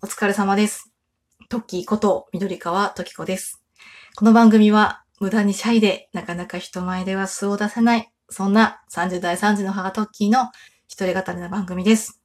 [0.00, 0.92] お疲れ様です。
[1.48, 3.60] トッキーこと緑川トキコです。
[4.14, 10.52] この番組は無駄にシャイでなかなか人前では素を出せない、そんな30代3時の母トッキーの
[10.86, 12.20] 一人語りの番組です。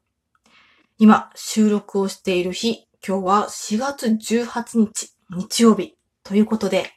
[0.99, 6.91] 今、収録をしている日、今日は4月18日、日曜日ということで、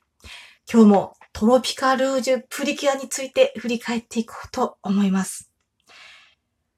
[0.70, 5.50] 今日もトロピカルージュプリキュアについて振り返っていこうと思います。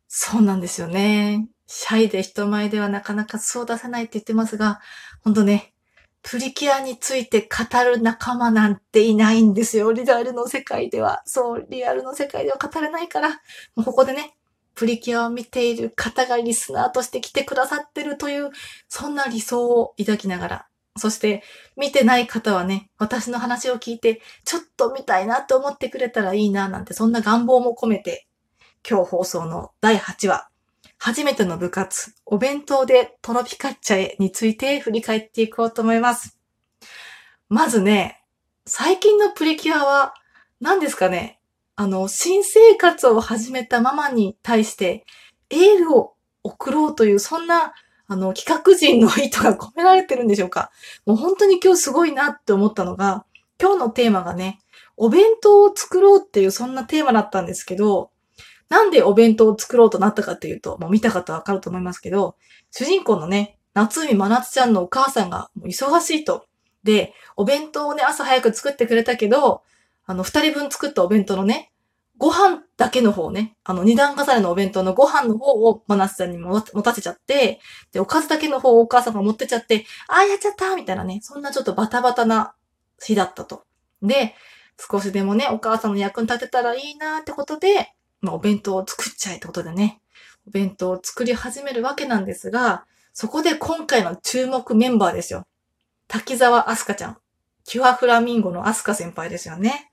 [0.07, 1.49] そうなんですよね。
[1.69, 4.81] シャイで人前ではなかなか素を出せないって言ってますが、
[5.23, 5.75] ほんとね、
[6.23, 9.93] プリキュアについて語る仲間なんていないんですよ。
[9.93, 11.23] リアルの世界では。
[11.27, 13.29] そう、リアルの世界では語れないから、
[13.77, 14.35] もうここでね、
[14.75, 18.51] プリキュアを見ている方がリスナーとして来てくださってるという、
[18.89, 20.67] そんな理想を抱きながら、
[20.97, 21.43] そして
[21.77, 28.27] 見てない方はね、私の話を聞いて、ちょっと見たいなと思ってくれたらいいな、なんてそんな願望も込めて、
[28.89, 30.48] 今日放送の第8話、
[31.01, 36.37] 初めての部活、お弁当でトロピカッチャへについて振り返っていこうと思います。
[37.49, 38.25] まずね、
[38.67, 40.15] 最近のプリキュアは
[40.61, 41.41] 何ですかね？
[41.77, 45.07] あの、新生活を始めたママに対して
[45.51, 47.75] エールを送ろうという、そんな、
[48.09, 50.73] あの、企画人の意図が込められてるんでしょうか？
[51.07, 53.25] もう本当に今日すごいなって思ったのが、
[53.61, 54.59] 今日のテーマがね、
[54.97, 58.11] お弁当を作ろうっていうそんなテーマだったんですけど、
[58.69, 62.37] なんでお弁当を作ろうとなったかっていうと、もう見た方わかると思いますけど、
[62.71, 66.47] 主人公のね、夏海真夏ちゃんのお母さんが忙しいと。
[66.85, 69.63] で、お弁当をね、朝早く作ってくれたけど、
[70.07, 71.73] あの、二人分作ったお弁当のね、
[72.19, 77.61] ご飯だけの方ね、あの、二段重ねのお弁当のご飯の方を真夏ちゃんに持たせちゃって、
[77.93, 82.55] で、おかずだけの方をお母さんが持ってちゃって、ああ、やっちゃったみたいなね、そんなちょっとバタバタな
[83.01, 83.65] 日だったと。
[84.03, 84.35] で、
[84.91, 90.01] 少しでもね、お母さんの役に立てたらいいなってことで、まあ、お弁当を作っちゃえってことでね、
[90.47, 95.47] お弁当を作り始めるわけなんですが、そこで今回の注目メンバーですよ。
[96.07, 97.19] 滝沢アスカちゃん。
[97.65, 99.93] キュアフラミンゴのアスカ先輩ですよね。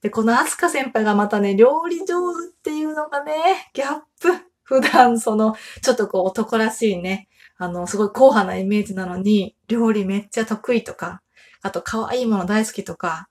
[0.00, 4.50] で、このアスカ先輩がまたね、料理上手っていうのがね、ギャップ。
[4.62, 7.28] 普段その、ちょっとこう男らしいね、
[7.58, 11.22] あの、すごい硬派なイメージなのに、料理めっちゃ得意とか、
[11.62, 13.28] あと可愛いもの大好きとか、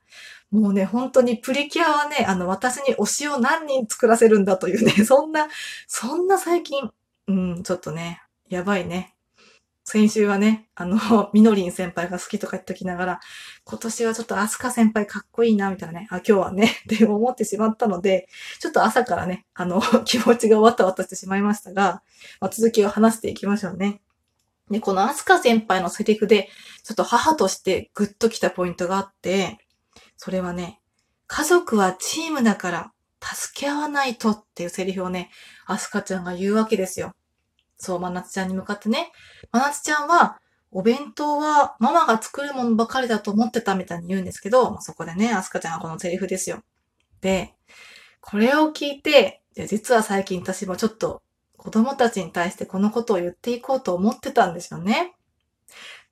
[0.52, 5.48] もうね、本当にプリキュアはね、あの、私に推しを何人作らせるんだというね、 そんな、
[5.88, 6.90] そんな最近、
[7.28, 9.16] うん、ちょっとね、やばいね。
[9.84, 10.98] 先週はね、あの、
[11.34, 13.20] みのりん先輩が好きとか言っときながら、
[13.64, 18.28] 今年はちょっとアスカ先輩かっこいいな、みたいなね、あ、今日はね、 って思ってしまったので、
[18.60, 22.02] ちょっと朝からね、あの、気持ちがわたわたしてしまいましたが、
[22.40, 24.02] まあ、続きを話していきましょうね。
[24.70, 26.50] で、このアスカ先輩のセリフで、
[26.84, 29.58] ちょっと母としてグッときたポイントがあって、
[30.18, 30.80] それはね、
[31.28, 32.92] 家族はチームだから
[33.22, 35.30] 助け合わないとっていうセリフをね、
[35.66, 37.14] アスカちゃんが言うわけですよ。
[37.78, 39.12] そう、まなつちゃんに向かってね、
[39.52, 40.40] まなつちゃんは、
[40.72, 46.64] お弁当はママが作るものばかりだと思ってたみたいに言うんですけど、そこでね、アスカちゃんがこのセリフですよ。
[47.22, 47.56] で、
[48.22, 51.22] これを聞いて、実は最近私もちょっと
[51.60, 55.14] 子供たちに対してこのことを言っていこうと思ってたんですよね。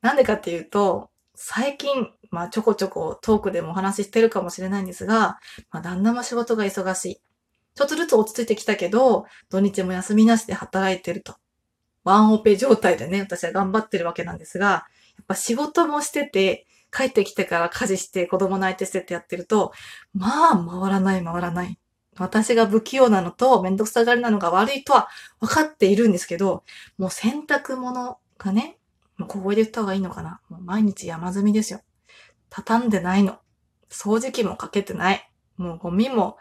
[0.02, 5.40] なんでかっていうと、最近、まあちょこちょこトークでもお話ししてるかもしれないんですが、
[5.72, 7.22] まあ旦那も仕事が忙しい。
[7.75, 11.35] ちょっとずつ落ち着いてきたけど、土日も休みなしで働いてると。
[12.03, 14.84] ワンオペ状態でね、私は頑張ってるわけなんですが、や
[15.22, 19.74] っぱ仕事もしてて、帰ってきてから家事して子供泣いてしてってやってると、
[20.14, 21.78] まあ回らない回らない。
[22.19, 25.07] 私が不器用なのとめんどくさがりなのが悪いとは
[25.39, 26.63] 分かっているんですけど、
[26.97, 28.78] もう洗濯物がね、
[29.17, 30.41] もう小声で言った方がいいのかな。
[30.50, 31.81] もう毎日山積みですよ。
[32.50, 33.39] 畳んでないの。
[33.89, 35.31] 掃除機もかけてない。
[35.57, 36.38] もうゴミも、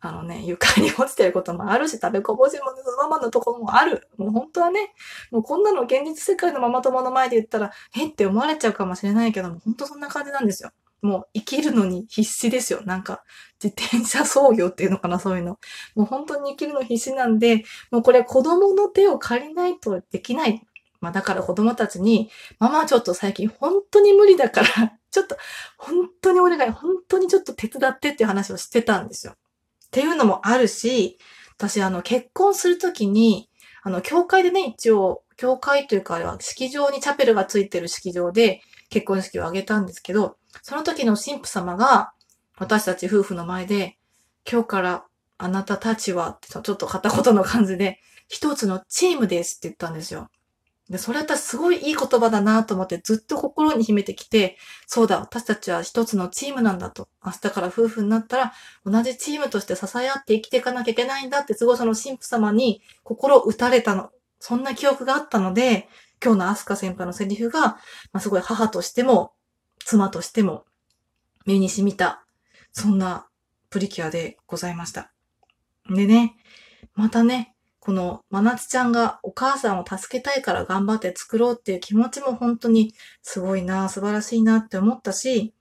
[0.00, 4.08] あのね、床に落ちてることもあるし、食べこぼしもそのままのところもある。
[4.16, 4.92] もう本当はね、
[5.30, 10.70] もうこんなの現実世界のママ友の前で言ったら、えって思われちゃうかもしれないけども、本当そんな感じなんですよ。
[11.02, 12.82] もう生きるのに必死ですよ。
[12.84, 13.22] なんか、
[13.62, 15.58] 自転車操業っていうのかな、そういうの。
[15.94, 20.62] もう本当に生きるの必死なんで、もうこれ子供の手を借りないとできない
[21.00, 25.36] まあだから子供たちに、ママはちょっと最近本当に無理だから、 ちょっと
[25.76, 29.32] 本当にお願い、本当にちょっと手伝ってっていう話をしてたんですよ。
[29.32, 29.36] っ
[29.90, 31.18] ていうのもあるし、
[31.56, 33.48] 私あの結婚するときに、
[33.82, 38.60] あの教会でね、一応、教会というかあれは式場にチャペルがついてる式場で
[38.90, 42.12] 結婚式を挙げたんですけど、その時の神父様が
[42.58, 43.98] 私たち夫婦の前で、
[44.50, 45.04] 今日から
[45.38, 50.28] あなたたちはってちょっと片言の感じで、一つのチームですって言ったんですよ。
[50.90, 54.56] で、それはすごいいい言葉だなと思ってずっと心に秘めてきて、
[54.86, 57.08] そうだ、私たちは一つのチームなんだと。
[57.24, 58.52] 明日から夫婦になったら
[58.86, 64.10] 同じチームとして支え合って生きていかなきゃいけないんだって、すごいその神父様に心打たれたの。
[64.40, 65.88] そんな記憶があったので、
[66.24, 67.78] 今日のアスカ先輩のセリフが、ま
[68.14, 69.32] あ、すごい母としても、
[69.88, 70.66] 妻としても、
[71.46, 72.26] 目に染みた、
[72.72, 73.26] そんな
[73.70, 75.14] プリキュアでございました。
[75.88, 76.36] でね、
[76.94, 82.92] またね、この、まなつちゃんがお母さんを助けたいから頑張って作ろうっていう気持ちも本当に
[83.22, 85.54] すごいな、素晴らしいなって思ったし、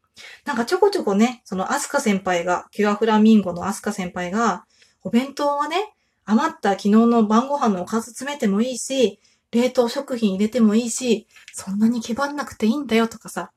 [0.44, 4.65] なんかちょこちょこね、そのアスカ先輩が、キュアフラミンゴのアスカ先輩が、
[5.03, 5.94] お弁当はね、
[6.25, 9.21] 余った昨日の晩ご飯のおかず詰めてもいいし、
[9.53, 13.53] 冷凍食品入れてもいいし、そんなに気張んなくていいんだよとかさ、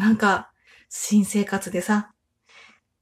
[0.00, 0.50] なんか、
[0.88, 2.10] 新生活でさ、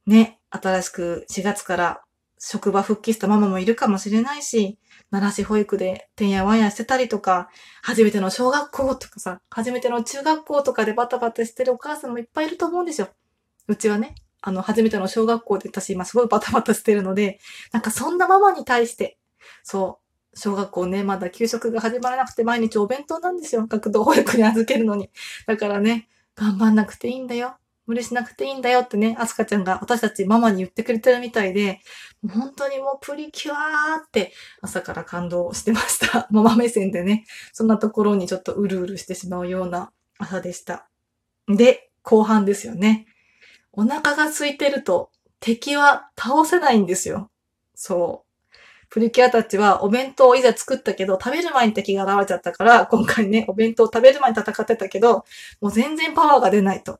[0.05, 2.01] ね、新しく4月から
[2.37, 4.77] 職場復帰したママもいるかもしれないし、
[5.09, 7.47] 奈良市保育でてんやわんやしてたりとか、
[7.81, 13.07] 初めての小学校とかさ、初めての中学校とかでバタバタしてるお母さんもいっぱいいると思うんですよ。
[13.69, 17.39] うちはね、あの、初めての小学校で私今すごいバタバタしてるので、
[17.71, 19.17] なんかそんなママに対して、
[19.63, 20.01] そ
[20.33, 23.65] う、小学校ね、まだ給食が始まらなくて毎日お弁当なんですよ。
[23.67, 25.09] 学童保育に預けるのに。
[25.47, 26.09] だからね、
[26.39, 27.57] 頑張んなくていいんだよ。
[27.85, 31.81] 無理しなくていいんだよってね、アスカちゃんが私たちママに言ってくれてるみたいで、
[32.31, 34.31] 本当にもうプリキュアーって
[34.61, 36.27] 朝から感動してました。
[36.31, 40.87] ママ目線でね、そんなところにちょっとうるうるしてしまうような朝でした。
[41.47, 43.05] で、後半ですよね。
[43.73, 47.31] お腹が空いてると敵は倒せないんですよ。
[47.75, 48.28] そう。
[48.89, 55.25] プリキュアたちはお弁当をいざ作ったけど、食べる前に敵が現れちゃったから、今回ね、お弁当を食べる前に戦ってたけど、
[55.61, 56.99] もう全然パワーが出ないと。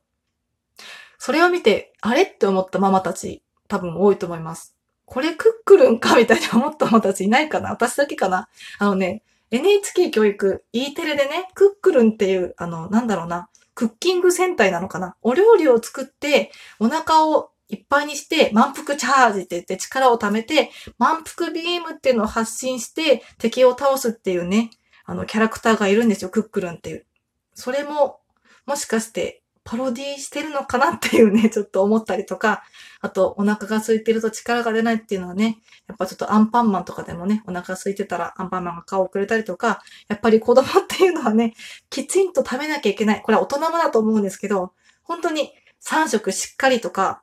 [1.18, 4.76] それを見て、あれって思ったママたち、多分多いと思います。
[5.06, 7.72] これクックルンかみたいに思ったママたちいないかな？
[7.72, 8.48] 私だけかな？
[8.78, 15.16] あのね、NHK 教育、E テレでね、クックルンっていう、あの、なんだろうな、クッキング戦隊なのかな？
[15.24, 24.71] お料理を作って、お腹をいっぱいにして、満腹チャージって言って力を貯めて、満腹ビームっていうのを発信して、敵を倒すっていうね、
[25.06, 27.06] あの、キャラクターがいるんですよ、クックルンっていう。
[27.54, 28.19] それも、
[28.66, 32.63] もしかして、パロディしてるのかなっていうね、 ちょっと思ったりとか、
[33.01, 41.54] あとお腹が空いてると力が出ないっていうのはね、やっぱちょっとアンパンマンとかでもね、お腹空いてたらアンパンマンが顔をくれたりとか、やっぱり子供っていうのはね、
[41.92, 43.21] きちんと食べなきゃいけない。
[43.21, 44.74] これは大人もだと思うんですけど、
[45.04, 47.21] 本当に3食しっかりとか、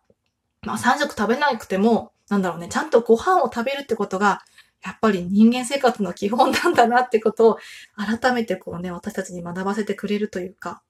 [0.66, 4.42] まあ3食食べなくても、なんだろうね、ちゃんとご飯を食べるってことが、
[4.84, 7.58] やっぱり人間生活の基本なんだなってことを
[7.96, 10.82] 改めてこうね、私たちに学ばせてくれるというか、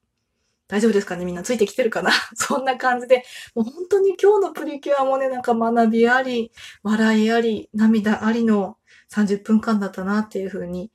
[0.66, 2.10] 大丈夫ですかねみんなついてきてるかな？
[2.34, 3.22] そんな感じで、
[3.54, 6.50] もう本当に今日のプリキュアもね、なんか学びあり、
[6.82, 8.78] 笑いあり、涙ありの
[9.12, 10.90] 30分間だったなっていうふうに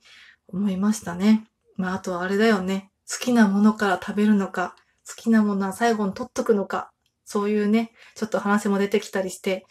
[0.48, 1.46] 思いましたね。
[1.76, 2.90] まあ、あとはあれだよね。
[3.10, 4.76] 好きなものから食べるのか、
[5.08, 6.91] 好きなものは最後に取っとくのか、
[7.32, 9.64] そういうね、ちょっと話も出てきたりして、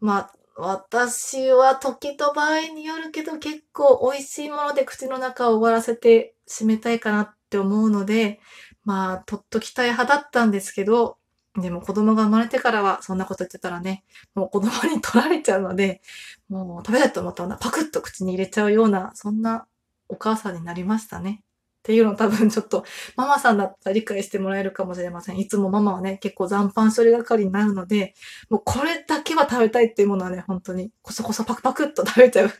[0.00, 8.38] まあ、私は時と場合によるけど結構美味しいもので口の中を終わらせて締めたいかなって思うので、
[8.84, 11.16] まあ、とっときたい派だったんですけど、
[11.58, 14.04] でも子供が生まれてからはそんなこと言ってたらね、
[14.34, 16.02] もう子供に取られちゃうので、
[16.50, 19.66] もう食べたいと思ったらパクッと口に入れちゃうような、そんな
[20.08, 21.43] お母さんになりましたね。
[21.84, 22.82] っていうの多分ちょっと
[23.14, 25.38] ママさんだったら理解してもらえるかもしれません。
[25.38, 28.14] いつもママはね、結構残飯処理係になるので、
[28.48, 32.50] もうこれだけは食べたいっていうものはね、本当にこそこそパクパクっと食べちゃう。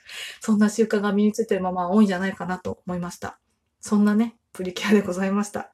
[0.43, 3.38] そんな習慣が身についてるママは多いんじゃないかなと思いました。
[3.81, 5.73] そんなね、プリキュアでございました。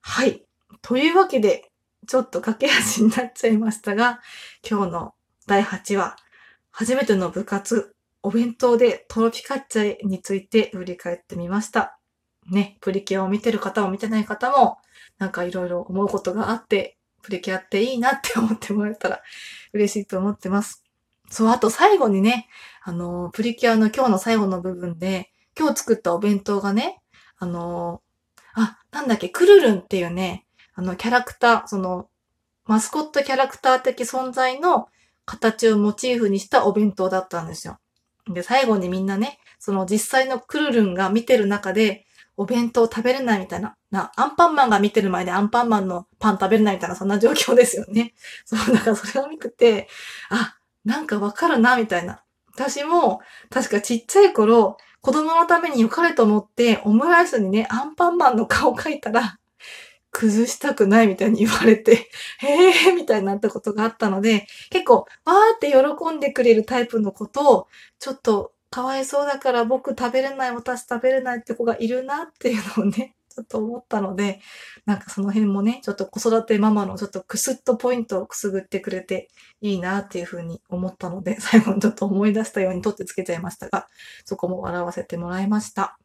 [0.00, 0.46] はい。
[0.80, 1.70] というわけで、
[2.06, 4.20] ちょっと駆け足になっちゃいましたが、
[4.66, 5.14] 今日の
[5.46, 6.16] 第8話、
[6.70, 11.99] 初めての部活、お弁当でトロピカッチャについて振り返ってみました。
[12.50, 14.78] ね、プリキュアを見てる方も見てない方も、
[15.18, 19.20] なんかいろいろ思うことがあって、プリキュアっていいなって思ってもらえたら
[19.72, 20.84] 嬉しいと思ってます。
[21.30, 22.48] そう、あと最後にね、
[22.82, 27.00] あの、プリキュアの今日の最後の部分で、今日作ったお弁当がね、
[27.38, 28.02] あの、
[28.54, 32.08] あ、なんだっけ、クルルンっていうね、あの、キャラクター、その、
[32.66, 34.88] マスコットキャラクター的存在の
[35.24, 37.78] 形をモチーフにしたお弁当だったんですよ。
[38.28, 42.06] で、最後にみんなね、その実際のクルルンが見てる中で、
[42.36, 48.14] お弁当食べれないみたいな、な、アンパンマンが見てる前でアンパンマンのパン食べれないみたいな、そんな状況ですよね。
[48.44, 49.88] そう、だからそれを見てて、
[50.30, 52.22] あ、なんかわかるな、みたいな。
[52.54, 53.20] 私も、
[53.50, 59.38] 確かちっちゃい頃、子供のために良かれと思って、オムライスにね、アンパンマンの顔描いたら、
[60.12, 62.10] 崩したくないみたいに言われて、
[62.40, 67.68] へえーみたいになったことがあったので、結構、わーって喜んでくれるタイプのことを、
[67.98, 74.40] ちょっとかわいそうだから僕食べれない、私食べれないって子がいるなっていうのをね、 ちょっと思ったので、
[74.86, 79.28] なんかその辺もね、ちょっと子育てママのちょっとクスッとポイントをくすぐってくれて
[79.60, 83.88] いいなっていうふうに思ったので、 最後にちょっと思い出したように取ってつけちゃいましたが、
[84.24, 85.98] そこも笑わせてもらいました。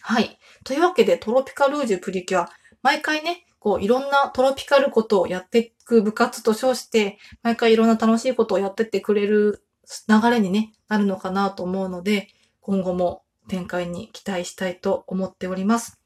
[0.00, 0.38] はい。
[0.64, 2.50] というわけで、トロピカルージュプリキュア、
[2.82, 9.64] 毎回ね、こう、いろんなトロピカルことをやっていく部活と称して、毎回いろんな楽しいことをやってってくれる
[10.08, 12.28] 流れにね、なるのかなと思うので、
[12.60, 16.00] 今後も展開に期待したいと思っております。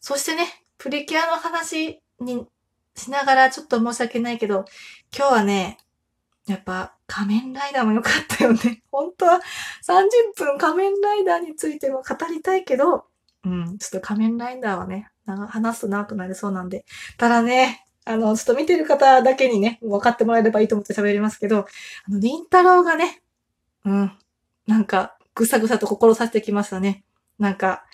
[0.00, 2.46] そしてね、プリキュアの話に
[2.96, 4.64] しながらちょっと申し訳ないけど、
[5.16, 5.78] 今日はね、
[6.46, 8.82] やっぱ仮面ライダーも良かったよね。
[8.90, 9.40] 本当は
[9.86, 13.04] 30分仮面ライダーについても語りたいけど、
[13.44, 16.84] うん、ちょっと仮面ライダーはね、話すと長くなりそうなんで。
[17.18, 23.22] ただね、あの、ちょっと見てる方だけにね、分かってもらえればいいと思って喋りますけど、あの、りんたろうがね、
[23.84, 24.12] うん、
[24.66, 27.04] なんか、ぐさぐさと心させてきましたね。
[27.38, 27.84] なんか、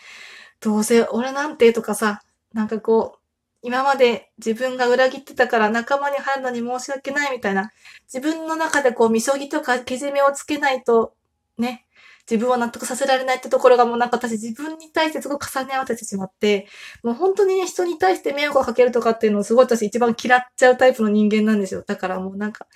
[0.61, 2.23] どうせ俺なんてとかさ、
[2.53, 3.19] なんかこう、
[3.63, 7.71] 今まで自分が裏切ってたから仲間に入るのに申し訳ないみたいな、
[8.13, 11.15] 自分の中でこう、みそぎとかけじめをつけないと、
[11.59, 11.86] ね、
[12.28, 16.66] 自分は納得させられないってところがもうなんか私自分に対してすごく重ね合わせてしまって、
[17.02, 21.85] もう本当にね、人に対して迷惑をかけるとかっていうのをすごい私一番嫌っちゃうタイプの人間なんですよ。
[21.87, 22.66] だからもうなんか、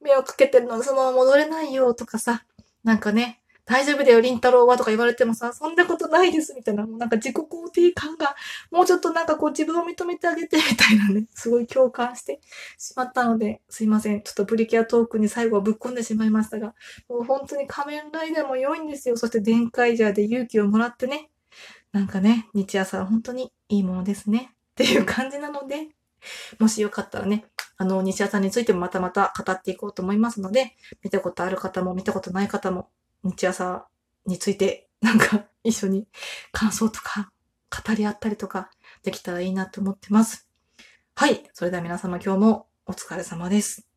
[0.00, 2.44] 迷惑かけてるのにそのまま戻れないよとかさ、
[2.84, 8.34] なんかね、大丈夫だよ、りんたろうはとか言われてもさ、そんなことないですみたいな、もうなんか自己肯定感が、
[8.70, 12.40] もうちょっとなんかこう自分を認めてあげてみたいなね、 すごい共感して
[12.76, 14.22] しまったので、すいません。
[14.22, 16.74] ちょっとプリキュアトークに最後はぶっ込んでしまいましたが、
[17.08, 19.16] もう本当に仮面ライダーも良いんですよ。
[19.16, 21.30] そして電解ジャーで勇気をもらってね、
[21.92, 24.54] なんかね、日朝は本当にいいものですね。
[24.72, 25.88] っていう感じなので、
[26.58, 27.44] もしよかったらね、
[27.76, 32.88] あの、西谷さんについてもまたまた語っていこうと思いますので、見たことある方も見たことない方も
[33.22, 33.86] 日朝
[34.26, 36.06] について なんか一緒に
[36.52, 37.32] 感想とか
[37.86, 38.70] 語り合ったりとか
[39.02, 40.48] できたらいいなと思ってます。
[41.14, 41.48] はい。
[41.52, 43.91] それでは皆様今日もお疲れ様です。